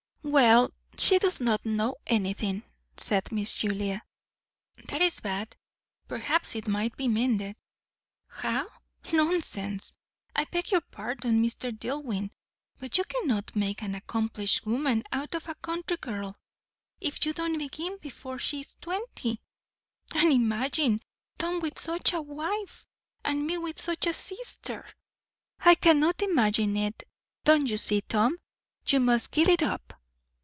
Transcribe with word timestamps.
"Well, 0.23 0.69
she 0.99 1.17
does 1.17 1.41
not 1.41 1.65
know 1.65 1.95
anything," 2.05 2.61
said 2.95 3.31
Miss 3.31 3.55
Julia. 3.55 4.03
"That 4.87 5.01
is 5.01 5.19
bad. 5.19 5.57
Perhaps 6.07 6.55
it 6.55 6.67
might 6.67 6.95
be 6.95 7.07
mended." 7.07 7.55
"How? 8.29 8.67
Nonsense! 9.11 9.93
I 10.35 10.43
beg 10.45 10.71
your 10.71 10.81
pardon, 10.81 11.43
Mr. 11.43 11.75
Dillwyn; 11.77 12.29
but 12.79 12.99
you 12.99 13.03
cannot 13.05 13.55
make 13.55 13.81
an 13.81 13.95
accomplished 13.95 14.63
woman 14.65 15.03
out 15.11 15.33
of 15.33 15.49
a 15.49 15.55
country 15.55 15.97
girl, 15.97 16.37
if 16.99 17.25
you 17.25 17.33
don't 17.33 17.57
begin 17.57 17.97
before 17.97 18.37
she 18.37 18.61
is 18.61 18.75
twenty. 18.79 19.41
And 20.13 20.31
imagine 20.31 21.01
Tom 21.39 21.59
with 21.61 21.79
such 21.79 22.13
a 22.13 22.21
wife! 22.21 22.85
and 23.25 23.45
me 23.47 23.57
with 23.57 23.81
such 23.81 24.05
a 24.05 24.13
sister!" 24.13 24.85
"I 25.59 25.73
cannot 25.75 26.21
imagine 26.21 26.77
it. 26.77 27.01
Don't 27.43 27.65
you 27.67 27.77
see, 27.77 28.01
Tom, 28.01 28.37
you 28.87 28.99
must 28.99 29.31
give 29.31 29.47
it 29.49 29.63
up?" 29.63 29.95